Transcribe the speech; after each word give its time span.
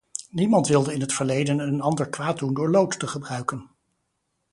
Niemand 0.29 0.67
wilde 0.67 0.93
in 0.93 1.01
het 1.01 1.13
verleden 1.13 1.59
een 1.59 1.81
ander 1.81 2.09
kwaad 2.09 2.39
doen 2.39 2.53
door 2.53 2.69
lood 2.69 2.99
te 2.99 3.07
gebruiken. 3.07 3.69